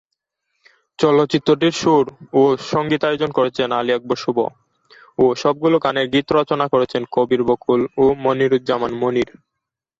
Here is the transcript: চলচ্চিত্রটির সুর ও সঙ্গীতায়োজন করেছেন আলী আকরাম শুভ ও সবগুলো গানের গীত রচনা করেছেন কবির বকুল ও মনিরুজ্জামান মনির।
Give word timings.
চলচ্চিত্রটির 0.99 1.73
সুর 1.81 2.05
ও 2.33 2.41
সঙ্গীতায়োজন 2.71 3.29
করেছেন 3.37 3.69
আলী 3.79 3.91
আকরাম 3.93 4.19
শুভ 4.21 4.37
ও 5.19 5.25
সবগুলো 5.35 5.75
গানের 5.83 6.07
গীত 6.13 6.27
রচনা 6.31 6.65
করেছেন 6.73 7.01
কবির 7.15 7.41
বকুল 7.49 7.81
ও 7.97 8.05
মনিরুজ্জামান 8.23 8.91
মনির। 9.01 9.29